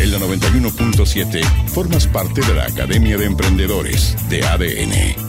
[0.00, 5.28] En la 91.7 formas parte de la Academia de Emprendedores de ADN.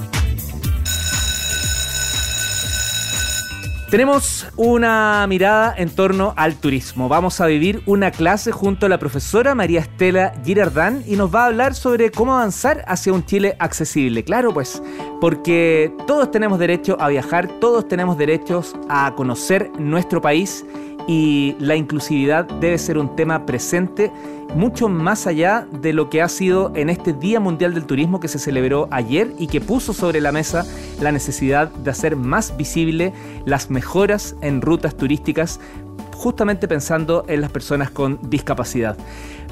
[3.90, 7.10] Tenemos una mirada en torno al turismo.
[7.10, 11.46] Vamos a vivir una clase junto a la profesora María Estela Girardán y nos va
[11.46, 14.24] a hablar sobre cómo avanzar hacia un Chile accesible.
[14.24, 14.84] Claro, pues,
[15.20, 20.64] porque todos tenemos derecho a viajar, todos tenemos derechos a conocer nuestro país
[21.08, 24.12] y la inclusividad debe ser un tema presente
[24.56, 28.28] mucho más allá de lo que ha sido en este Día Mundial del Turismo que
[28.28, 30.66] se celebró ayer y que puso sobre la mesa
[31.00, 33.14] la necesidad de hacer más visible
[33.46, 35.60] las mejoras en rutas turísticas
[36.20, 38.98] justamente pensando en las personas con discapacidad.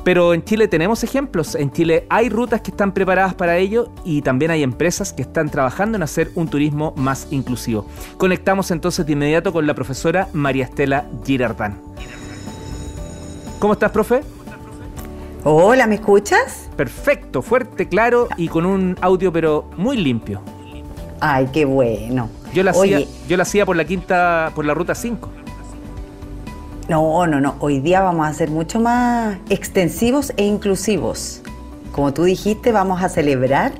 [0.04, 4.22] Pero en Chile tenemos ejemplos, en Chile hay rutas que están preparadas para ello y
[4.22, 7.88] también hay empresas que están trabajando en hacer un turismo más inclusivo.
[8.18, 11.80] Conectamos entonces de inmediato con la profesora María Estela Girardán.
[13.60, 14.22] ¿Cómo estás, profe?
[15.46, 16.70] Hola, ¿me escuchas?
[16.76, 20.42] Perfecto, fuerte, claro y con un audio pero muy limpio.
[21.22, 22.30] Ay, qué bueno.
[22.54, 25.47] Yo la, hacía, yo la hacía por la quinta, por la ruta 5.
[26.90, 27.56] No, no, no.
[27.60, 31.42] Hoy día vamos a ser mucho más extensivos e inclusivos.
[31.92, 33.74] Como tú dijiste, vamos a celebrar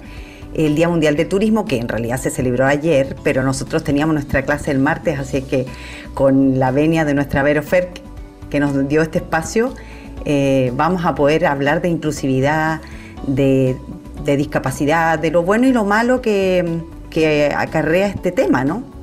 [0.54, 4.42] el Día Mundial de Turismo, que en realidad se celebró ayer, pero nosotros teníamos nuestra
[4.42, 5.68] clase el martes, así que
[6.14, 7.92] con la venia de nuestra Vero Fer,
[8.50, 9.74] que nos dio este espacio,
[10.26, 12.82] eh, vamos a poder hablar de inclusividad,
[13.26, 13.78] de,
[14.26, 18.97] discapacidad, de lo bueno y lo malo que, que acarrea este tema, ¿no?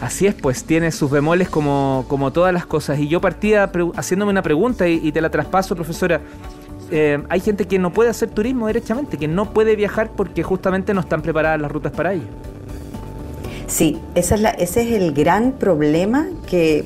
[0.00, 2.98] Así es, pues tiene sus bemoles como, como todas las cosas.
[2.98, 6.20] Y yo partía haciéndome una pregunta y, te la traspaso, profesora.
[6.90, 10.92] Eh, hay gente que no puede hacer turismo derechamente, que no puede viajar porque justamente
[10.92, 12.24] no están preparadas las rutas para ello.
[13.66, 16.84] Sí, ese es el gran problema que,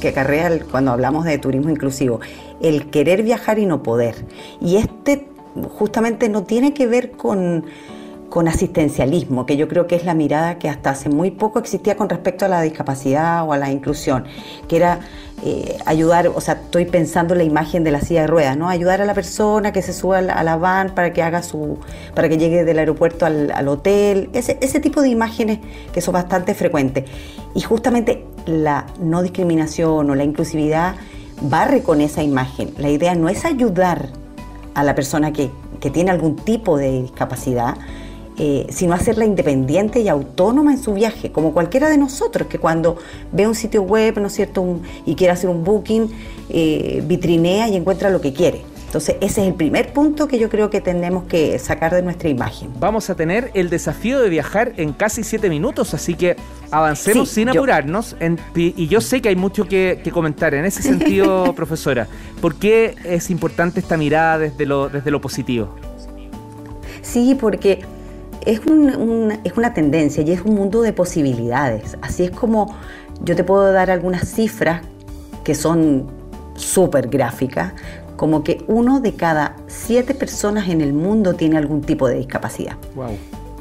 [0.00, 2.20] que acarrea cuando hablamos de turismo inclusivo,
[2.62, 4.14] el querer viajar y no poder.
[4.60, 5.28] Y este
[5.74, 7.64] justamente no tiene que ver con
[8.28, 11.96] con asistencialismo, que yo creo que es la mirada que hasta hace muy poco existía
[11.96, 14.24] con respecto a la discapacidad o a la inclusión,
[14.68, 15.00] que era
[15.44, 18.68] eh, ayudar, o sea, estoy pensando en la imagen de la silla de ruedas, ¿no?
[18.68, 21.78] Ayudar a la persona que se suba a la van para que haga su,
[22.14, 25.60] para que llegue del aeropuerto al, al hotel, ese, ese tipo de imágenes
[25.92, 27.04] que son bastante frecuentes.
[27.54, 30.96] Y justamente la no discriminación o la inclusividad
[31.40, 32.74] barre con esa imagen.
[32.78, 34.08] La idea no es ayudar
[34.74, 35.50] a la persona que,
[35.80, 37.76] que tiene algún tipo de discapacidad,
[38.38, 42.96] eh, sino hacerla independiente y autónoma en su viaje, como cualquiera de nosotros, que cuando
[43.32, 46.08] ve un sitio web, ¿no es cierto?, y quiere hacer un booking,
[46.48, 48.62] eh, vitrinea y encuentra lo que quiere.
[48.86, 52.30] Entonces, ese es el primer punto que yo creo que tenemos que sacar de nuestra
[52.30, 52.70] imagen.
[52.78, 56.36] Vamos a tener el desafío de viajar en casi siete minutos, así que
[56.70, 58.16] avancemos sin apurarnos.
[58.54, 62.06] y yo sé que hay mucho que, comentar en ese sentido, profesora.
[62.40, 65.74] ¿Por qué es importante esta mirada desde lo, desde lo positivo?
[67.02, 67.80] Sí, porque
[68.48, 68.60] es,
[69.44, 71.98] es una tendencia y es un mundo de posibilidades.
[72.00, 72.74] Así es como
[73.22, 74.82] yo te puedo dar algunas cifras
[75.44, 76.06] que son
[76.54, 77.74] súper gráficas,
[78.16, 82.76] como que uno de cada siete personas en el mundo tiene algún tipo de discapacidad.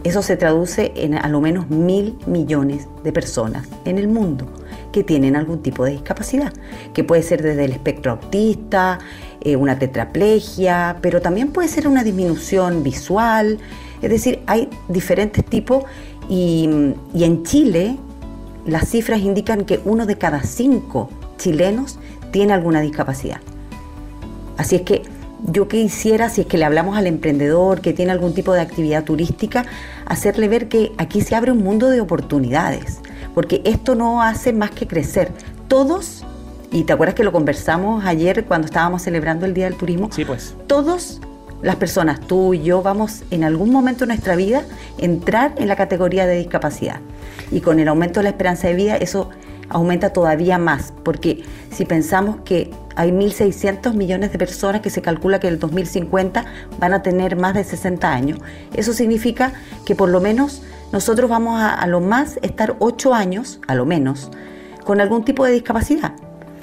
[0.03, 4.47] Eso se traduce en a lo menos mil millones de personas en el mundo
[4.91, 6.53] que tienen algún tipo de discapacidad,
[6.93, 8.99] que puede ser desde el espectro autista,
[9.41, 13.59] eh, una tetraplegia, pero también puede ser una disminución visual,
[14.01, 15.83] es decir, hay diferentes tipos
[16.29, 16.69] y,
[17.15, 17.97] en Chile
[18.65, 21.99] las cifras indican que uno de cada cinco chilenos
[22.31, 23.39] tiene alguna discapacidad.
[24.57, 25.03] Así es que
[25.45, 29.03] yo quisiera, si es que le hablamos al emprendedor que tiene algún tipo de actividad
[29.03, 29.65] turística,
[30.05, 32.99] hacerle ver que aquí se abre un mundo de oportunidades,
[33.33, 35.31] porque esto no hace más que crecer.
[35.67, 36.25] Todos,
[36.71, 40.25] y te acuerdas que lo conversamos ayer cuando estábamos celebrando el Día del Turismo, sí,
[40.25, 40.55] pues.
[40.67, 41.21] todos
[41.61, 44.63] las personas, tú y yo, vamos en algún momento de nuestra vida
[44.97, 46.99] entrar en la categoría de discapacidad.
[47.51, 49.29] Y con el aumento de la esperanza de vida eso
[49.69, 55.39] aumenta todavía más, porque si pensamos que hay 1.600 millones de personas que se calcula
[55.39, 56.45] que en el 2050
[56.79, 58.39] van a tener más de 60 años,
[58.73, 59.53] eso significa
[59.85, 63.85] que por lo menos nosotros vamos a, a lo más estar 8 años, a lo
[63.85, 64.31] menos,
[64.83, 66.13] con algún tipo de discapacidad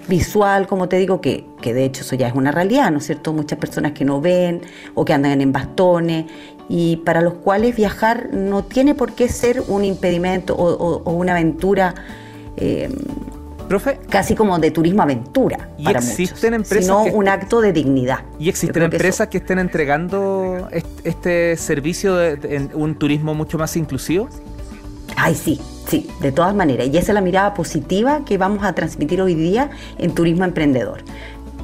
[0.08, 3.32] visual, como te digo, que, de hecho eso ya es una realidad, ¿no es cierto?
[3.32, 4.62] Muchas personas que no ven
[4.94, 6.26] o que andan en bastones
[6.68, 11.94] y para los cuales viajar no tiene por qué ser un impedimento o, una aventura.
[12.56, 12.88] Eh,
[13.68, 15.70] Profe, casi como de turismo aventura.
[15.78, 18.20] ¿Y existen empresas sino un acto de dignidad.
[18.38, 20.68] ¿Y existen empresas que, estén entregando
[21.02, 24.28] este, servicio de, un turismo mucho más inclusivo?
[25.16, 26.88] Ay, sí, Sí, de todas maneras.
[26.88, 31.04] Y esa es la mirada positiva que vamos a transmitir hoy día en Turismo Emprendedor.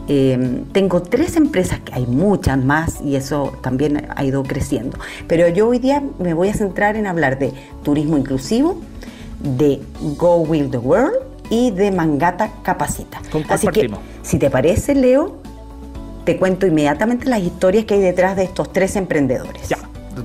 [0.09, 4.99] Em, tengo tres empresas, que hay muchas más y eso también ha ido creciendo.
[5.27, 7.53] Pero yo hoy día me voy a centrar en hablar de
[7.83, 8.81] turismo inclusivo,
[9.41, 9.81] de
[10.17, 11.17] Go Will the World
[11.51, 13.21] y de Mangata Capacita.
[13.49, 13.91] Así que,
[14.23, 15.39] si te parece, Leo,
[16.25, 19.69] te cuento inmediatamente las historias que hay detrás de estos tres emprendedores.
[19.69, 19.79] Ya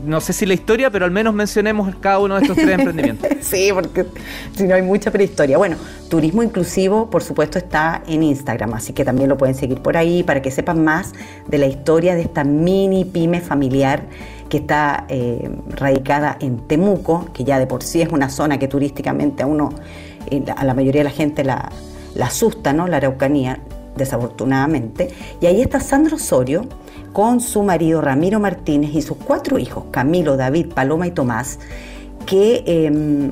[0.04, 3.30] no sé si la historia, pero al menos mencionemos cada uno de estos tres emprendimientos.
[3.42, 4.06] sí, porque
[4.56, 5.58] si no hay mucha prehistoria.
[5.58, 5.78] Bueno,
[6.10, 10.24] Turismo Inclusivo, por supuesto, está en Instagram, así que también lo pueden seguir por ahí
[10.24, 11.14] para que sepan más
[11.48, 14.04] de la historia de esta mini pyme familiar
[14.50, 18.68] que está eh, radicada en Temuco, que ya de por sí es una zona que
[18.68, 19.70] turísticamente a uno,
[20.30, 21.72] eh, a la mayoría de la gente la,
[22.22, 22.88] asusta, ¿no?
[22.88, 23.60] La Araucanía,
[23.98, 25.10] desafortunadamente.
[25.42, 26.66] Y ahí está Sandro Osorio
[27.12, 31.60] con su marido Ramiro Martínez y sus cuatro hijos, Camilo, David, Paloma y Tomás,
[32.26, 33.32] que, em,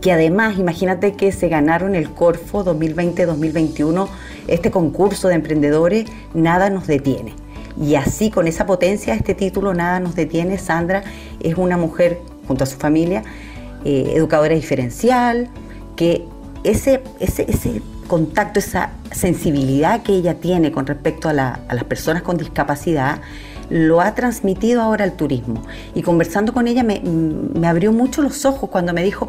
[0.00, 4.08] que además, imagínate que se ganaron el Corfo 2020-2021,
[4.48, 7.34] este concurso de emprendedores, Nada nos detiene.
[7.80, 11.02] Y así, con esa potencia, este título, Nada nos detiene, Sandra
[11.40, 13.22] es una mujer, junto a su familia,
[13.84, 15.48] eh, educadora diferencial,
[15.96, 16.24] que
[16.64, 22.36] ese, ese, ese contacto, esa sensibilidad que ella tiene con respecto a, las personas con
[22.36, 23.20] discapacidad,
[23.70, 25.62] lo ha transmitido ahora al turismo.
[25.94, 29.28] Y conversando con ella me, me, abrió mucho los ojos cuando me dijo,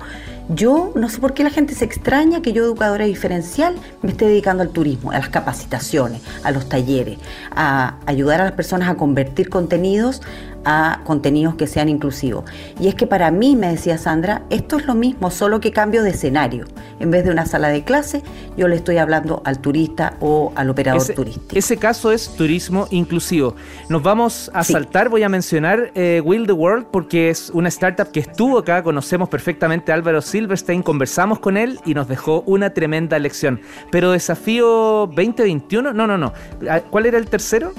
[0.50, 4.26] yo no sé por qué la gente se extraña que yo, educadora diferencial, me esté
[4.26, 7.20] dedicando al turismo, a las capacitaciones, a los talleres,
[7.52, 10.22] a ayudar a las personas a convertir contenidos
[10.66, 12.46] a contenidos que sean inclusivos.
[12.80, 16.04] Y es que para mí, me decía Sandra, esto es lo mismo, solo que cambio
[16.04, 16.66] de escenario.
[17.00, 18.22] En vez de una sala de clase,
[18.58, 21.56] yo le estoy hablando al turista o al operador turístico.
[21.56, 23.56] Ese caso es turismo inclusivo.
[23.90, 28.12] Nos vamos a saltar, voy a mencionar eh, Will the World porque es una startup
[28.12, 32.72] que estuvo acá, conocemos perfectamente a Álvaro Silverstein, conversamos con él y nos dejó una
[32.72, 33.62] tremenda lección.
[33.92, 36.34] Pero desafío 2021, no, no, no.
[36.70, 37.74] Ah, ¿Cuál era el tercero?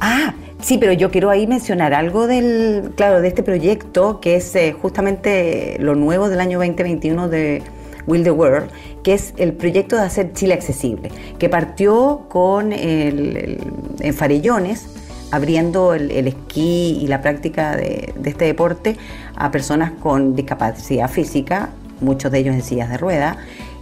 [0.00, 4.56] Ah, Sí, pero yo quiero ahí mencionar algo del, claro, de este proyecto que es
[4.56, 7.62] eh, justamente lo nuevo del año 2021 de
[8.06, 8.70] Will the World,
[9.02, 13.58] que es el proyecto de hacer Chile accesible, que partió con el,
[14.00, 14.86] en Farellones,
[15.30, 18.96] abriendo el, esquí y la práctica de, este deporte
[19.36, 23.36] a personas con discapacidad física, muchos de ellos en sillas de rueda,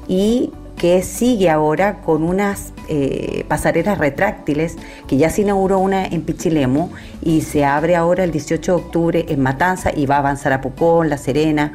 [0.09, 6.23] y que sigue ahora con unas eh, pasarelas retráctiles, que ya se inauguró una en
[6.23, 6.91] Pichilemu
[7.23, 10.61] y se abre ahora el 18 de octubre en Matanza y va a avanzar a
[10.61, 11.75] Pucón, La Serena.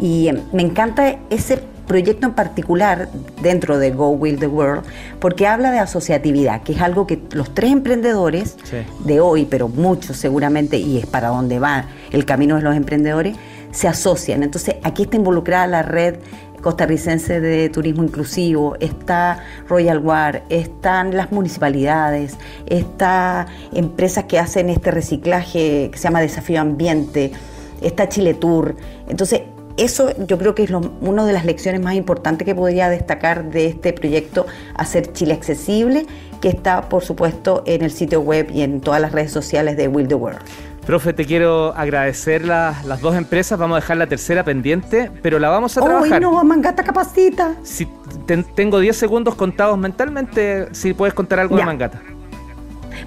[0.00, 1.60] Y eh, me encanta ese
[1.92, 3.10] proyecto en particular
[3.42, 4.82] dentro de Go Will the World,
[5.20, 8.56] porque habla de asociatividad, que es algo que los tres emprendedores
[9.04, 13.36] de hoy, pero muchos seguramente, y es para donde va el camino de los emprendedores,
[13.72, 14.42] se asocian.
[14.42, 16.14] Entonces aquí está involucrada la red
[16.62, 24.92] costarricense de turismo inclusivo, está Royal War, están las municipalidades, está empresas que hacen este
[24.92, 27.32] reciclaje que se llama Desafío Ambiente,
[27.82, 28.76] está Chile Tour.
[29.08, 29.42] Entonces,
[29.76, 33.66] eso yo creo que es una de las lecciones más importantes que podría destacar de
[33.66, 36.06] este proyecto, hacer Chile accesible,
[36.40, 39.88] que está por supuesto en el sitio web y en todas las redes sociales de
[39.88, 40.40] Will the World.
[40.84, 43.56] Profe, te quiero agradecer las dos empresas.
[43.56, 46.20] Vamos a dejar la tercera pendiente, pero la vamos a trabajar.
[46.20, 46.42] no!
[46.42, 47.54] Mangata capacita.
[47.62, 47.86] Si
[48.56, 52.02] tengo 10 segundos contados mentalmente, si puedes contar algo de Mangata.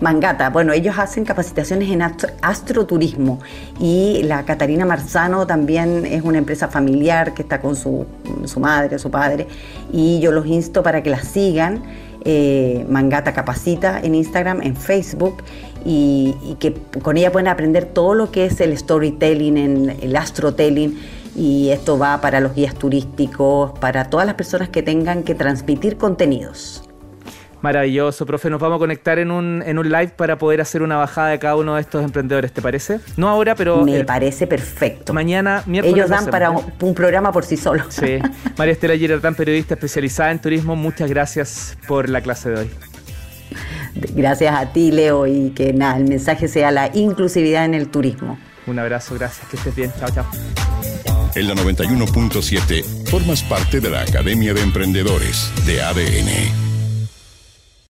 [0.02, 2.02] Mangata, bueno, ellos hacen capacitaciones en
[2.42, 3.40] astroturismo
[3.80, 8.06] y la Catarina Marzano también es una empresa familiar que está con su,
[8.46, 9.48] su madre, su padre,
[9.92, 11.84] y yo los insto para que la sigan.
[12.28, 15.44] Eh, Mangata Capacita en Instagram, en Facebook
[15.86, 16.74] y, que
[17.04, 20.98] con ella pueden aprender todo lo que es el storytelling, el astrotelling
[21.36, 25.98] y esto va para los guías turísticos, para todas las personas que tengan que transmitir
[25.98, 26.85] contenidos.
[27.62, 28.50] Maravilloso, profe.
[28.50, 31.40] Nos vamos a conectar en un, en un live para poder hacer una bajada de
[31.40, 33.00] cada uno de estos emprendedores, ¿te parece?
[33.18, 33.84] No ahora, pero...
[33.84, 35.14] Me parece perfecto.
[35.14, 35.96] Mañana, miércoles...
[35.96, 37.88] Ellos dan para un, programa por sí solos.
[37.90, 38.20] Sí.
[38.58, 42.70] María Estela Girardán, periodista especializada en turismo, muchas gracias por la clase de hoy.
[44.14, 48.38] Gracias a ti, Leo, y que nada, el mensaje sea la inclusividad en el turismo.
[48.68, 49.92] Un abrazo, gracias, que estés bien.
[50.00, 50.26] Chao, chao.
[51.36, 56.65] En la 91.7 formas parte de la Academia de Emprendedores de ADN.